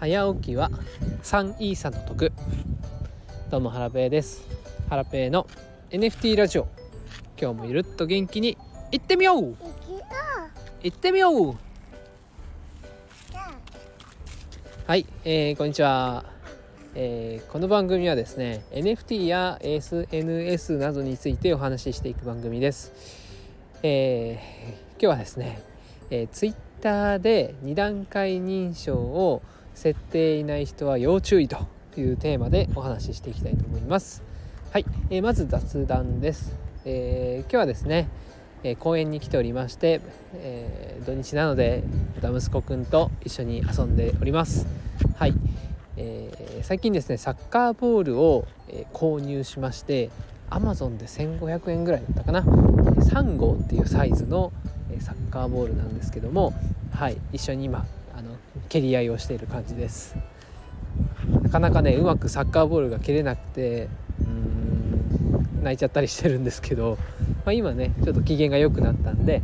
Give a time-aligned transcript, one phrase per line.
[0.00, 0.70] 早起きは
[1.24, 2.30] 3イーサの得。
[3.50, 4.46] どうもハラペーです。
[4.88, 5.48] ハラペーの
[5.90, 6.68] NFT ラジオ。
[7.36, 8.56] 今日もゆるっと元気に
[8.92, 9.56] 行ってみよう。
[10.84, 11.56] 行ってみよう。
[14.86, 16.24] はい、えー、こんにちは、
[16.94, 22.92] えー、この番組はですね NFT や SNS などについてお話ししていく番組です、
[23.82, 25.60] えー、今日はですね、
[26.10, 29.42] えー、Twitter で2段階認証を
[29.78, 34.24] 設定いない人は要注意というテーマでお話ししていきたいと思います。
[34.72, 36.52] はい、えー、まず雑談です、
[36.84, 38.08] えー、今日はですね、
[38.64, 40.00] えー、公園に来ておりまして、
[40.34, 41.84] え土日なので
[42.16, 44.66] また息子くんと一緒に遊んでおります。
[45.14, 45.34] はい、
[45.96, 50.10] え最近ですねサッカーボールを、え購入しまして
[50.50, 52.40] アマゾンで1500円ぐらいだったかな。
[52.40, 54.52] 3号っていうサイズの
[54.98, 56.52] サッカーボールなんですけども
[56.92, 57.16] はい。
[57.32, 57.86] 一緒に今
[58.68, 60.16] 蹴り合いをしている感じです。
[61.42, 63.88] なかなかねうまくサッカーボールが蹴れなくて
[64.20, 66.98] うん泣いちゃったりしてるんですけど、
[67.44, 69.42] まあ、今ねちょっと機嫌が良くなったんで、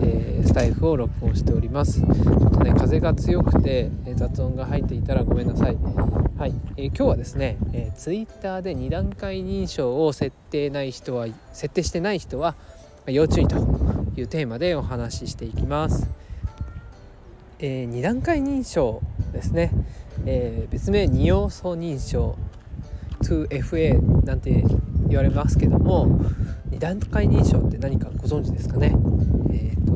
[0.00, 2.00] えー、スタイフを録音しております。
[2.00, 5.76] ちょっとね風が強くて、え雑音が入っていたらごめんなさい。
[6.38, 12.54] はい、えー、今日はですね、えー、Twitter で2段階認証を設定ない人は設定してない人は
[13.06, 13.56] 要注意と
[14.16, 16.08] いうテーマでお話ししていきます。
[17.60, 19.72] えー、2段階認証ですね、
[20.26, 22.36] えー、別名2要素認証。
[23.22, 24.64] 2FA なんて
[25.08, 26.20] 言われますけども
[26.70, 28.94] 2段階認証って何かご存知ですかね、
[29.50, 29.92] えーと、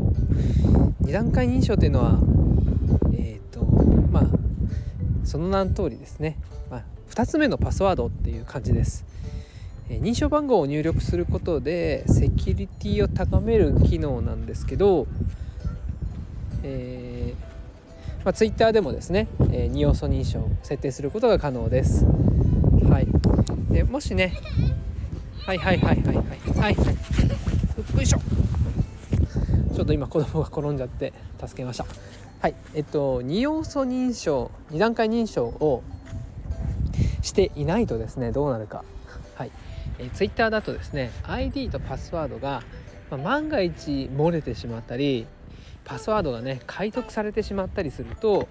[1.04, 2.18] 2段階認証というのは
[3.14, 3.64] え、ー、と
[4.10, 4.26] まあ
[5.24, 6.36] その名の通りですね、
[6.70, 9.04] まあ、2つ目のパスワードっていう感じです、
[9.88, 15.06] え認証番号を入力することでセキュリティを高める機能なんですけど、
[16.64, 17.51] えー
[18.24, 22.04] まあ、Twitter でもですね、えー、2要素認証を設定することが可能です。
[22.04, 23.06] はい、
[23.72, 24.34] でもしね
[25.44, 26.76] はいはいはいはいはいはい
[27.96, 28.20] よいしょ。
[29.74, 31.86] ちょっと今子供が転んじゃって助けました。
[32.40, 32.54] はい。
[32.74, 35.82] えっと2要素認証2段階認証を
[37.22, 38.84] していないとですねどうなるか。
[39.34, 39.50] はい、
[39.98, 42.62] えー、Twitter だとですね ID とパスワードが、
[43.10, 45.26] まあ、万が一漏れてしまったり
[45.84, 48.48] パスワードがね解読されてしまったりすると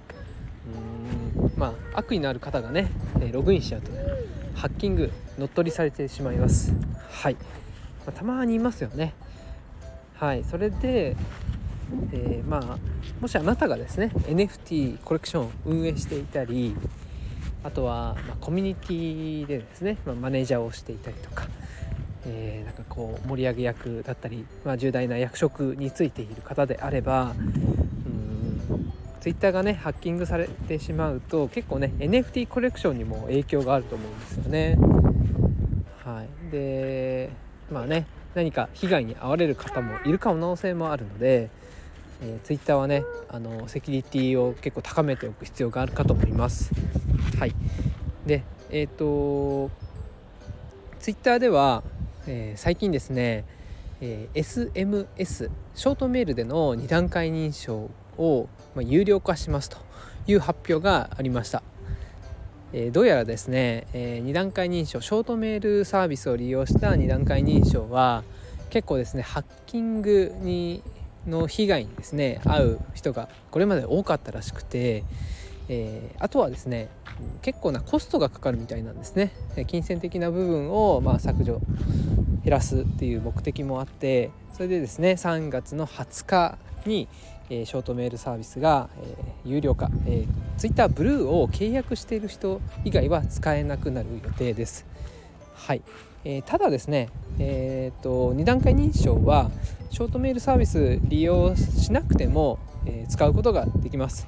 [1.38, 2.90] うんまあ悪意のある方がね
[3.32, 4.00] ログインしちゃうとね
[4.56, 6.72] ハッキング乗っ取りされてしまいます。
[7.10, 7.40] はい、ま
[8.08, 9.14] あ、たまにいますよね。
[10.16, 10.44] はい。
[10.44, 11.16] それで、
[12.12, 12.78] えー、まあ
[13.20, 16.76] もしあなたがですね NFT コレクションを運営していたり
[17.64, 21.48] あとは、まあ、コミュニティでですね、まあ、マネージャーをしていたりとか
[22.26, 27.34] えー、なんかこう盛り上げ役だったり、まあ、重大な役職についている方であれば
[28.06, 34.78] うんツイッターがねハッキングされてしまうと結構ね NFT コレクションにも影響があると思うんですよね。
[36.04, 37.30] はい、で
[37.72, 41.50] まあね何か被害に遭われる方もいる可能性もあるので、
[42.22, 46.72] えー、ツイッターはねあのセキュリティを結構高めておく必要があるかと思います。
[47.40, 47.54] はい、
[48.26, 49.70] でえっ、ー、と
[51.00, 51.84] ツイッターでは
[52.28, 53.46] えー、最近ですね、
[54.00, 59.78] えー、SMS ショートメールでの2段階認証を、まあ、有料化しますと
[60.28, 61.64] いう発表がありました、
[62.74, 68.24] えー、どうやらですね、え2段階認証ショートメールサービスを利用した2段階認証は
[68.70, 70.84] 結構ですねハッキングに
[71.26, 75.04] の被害にですね遭う人がこれまで多かったらしくて、
[75.70, 76.90] えー、あとはですね
[77.42, 79.32] 結構なコストがかかるみたいなんですね
[79.68, 81.62] 金銭的な部分をま削除
[82.44, 87.08] 減らすっていう目的もあってそれでですね3月の20日に、
[87.50, 94.86] えー、ショートメールサービスが、えー、有料化、えー、Twitter ブルーを契約している人以外は使えなくなる予定です。
[95.54, 95.82] はい、
[96.26, 99.52] えー、ただですね、えーと、2段階認証は
[99.92, 104.28] ショートメールサービス利用しなくても、え、使うことができます。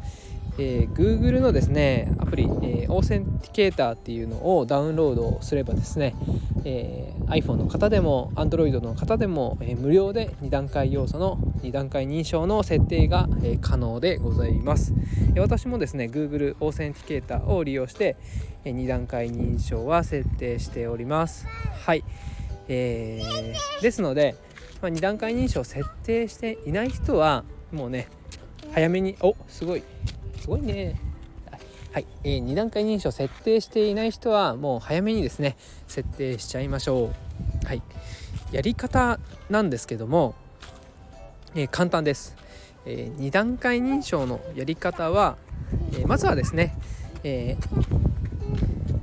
[0.58, 6.16] えー、Google のですねアプリ、えー、 Authenticator っていうのをダウンロードすればですね、
[6.64, 14.94] えー、iPhone の方でも Android の方でも、えー、無料で2段階要素の2段階認証の設定が、えー、可能でございます、
[15.30, 18.16] えー、私もですね Google オーセンティケーターを利用して、
[18.64, 21.48] えー、2段階認証は設定しております。
[21.86, 22.04] はい、
[22.68, 24.36] えー、ですので、
[24.82, 28.08] まあ、2段階認証設定していない人はもうね
[28.74, 29.84] 早めにおすごい。
[30.44, 31.00] すごいね。
[31.94, 35.56] はい、えー、2段階認証設定していない人はもう早めにですね
[35.88, 37.12] 設定しちゃいましょ
[37.64, 37.66] う。
[37.66, 37.82] はい。
[38.52, 40.36] やり方なんですけども、
[41.56, 42.36] えー、簡単です、
[42.86, 45.38] えー、2段階認証のやり方は、
[45.94, 46.76] えー、まずはですね、
[47.24, 47.56] え、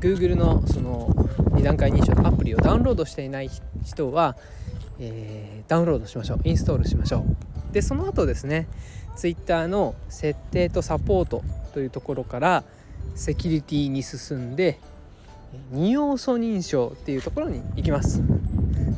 [0.01, 1.07] Google のその
[1.55, 3.49] 2段階認証のアプリをダウンロードしていない
[3.83, 4.37] 人は、
[4.99, 6.41] え、ダウンロードしましょう。
[6.45, 7.51] インストールしましょう。
[7.73, 8.67] でその後ですね
[9.17, 11.43] Twitter の設定とサポート
[11.73, 12.65] というところから
[13.15, 14.79] セキュリティに進んで
[15.73, 18.23] 2要素認証っていうところに行きます。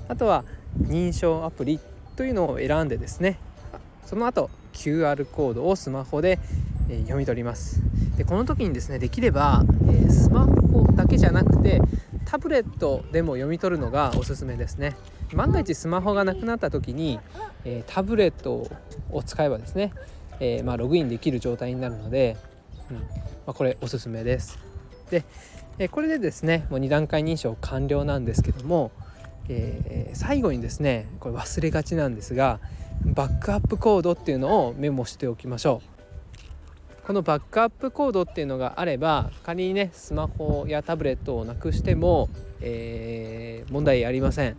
[0.09, 0.45] あとは
[0.81, 1.81] 認証アプリ
[2.17, 3.39] というのを選んでですね
[4.05, 6.39] その後 QR コードをスマホで
[6.89, 7.81] 読み取ります。
[8.17, 9.65] でこの時にですねできれば
[10.11, 11.81] スマホだけじゃなくて
[12.27, 14.95] タブレットでも読み取るのがおすすめですね。
[15.37, 17.21] 万が一スマホがなくなった時に、
[17.65, 18.69] えタブレット
[19.11, 19.93] を使えばですね、
[20.41, 22.37] え、まあ、ログインできる状態になるので、
[22.91, 23.03] うんま
[23.49, 24.59] あ、これおすすめです。
[25.11, 25.25] で、
[25.79, 28.91] えこれでですねもう2段階認証完了なんですけども、
[29.49, 32.61] えー、最後にですねこれ忘れがちなんですが
[33.05, 35.93] バックアップコードっていうのをメモしておきましょう。
[37.07, 42.29] このバックアップコードっていうのがあれば仮にねスマホやタブレットをなくしても、
[42.61, 44.57] えー、問題ありません。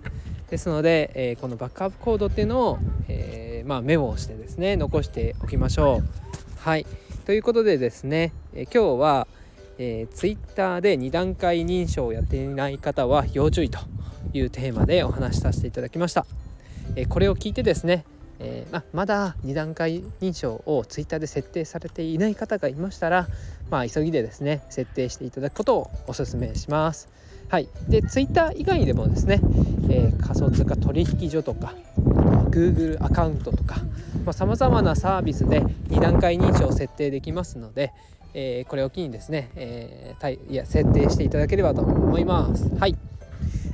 [0.50, 6.60] ですので、えー、このバックアップコードっていうのを、えー、まあ、メモをしてですね残しておきましょう。
[6.60, 6.86] はい。
[7.26, 9.28] ということでですね、え今日は、
[9.78, 13.80] えー、Twitter で2段階認証をやっていない方は要注意と
[14.34, 16.26] いうテーマでお話しさせていただきました、
[16.96, 18.06] えこれを聞いてですね
[18.40, 23.28] えー、ままだ2段階認証を Twitter で設定されていない方がいましたら、
[23.70, 27.10] まあ、急ぎでですね設定していただくことをお勧めします。
[27.50, 29.40] はい、で Twitter 以外でもですね、
[29.94, 31.74] えー、仮想通貨取引所とか
[32.50, 33.78] Google アカウントとか
[34.32, 37.92] さまざ、まなサービスで2段階認証を設定できますので、
[38.34, 42.74] えー、これを機にですね、えー、いや設定していただければと思います。
[42.76, 42.96] はい。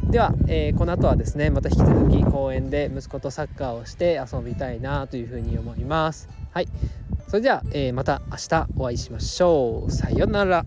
[0.10, 6.28] では、えー、この後はですねまた引き続き公園で息子とサッカーをして遊びたいなというふうに思います。
[6.52, 6.68] はい。
[7.28, 9.92] それでは、えー、また明日お会いしましょう。
[9.92, 10.66] さようなら。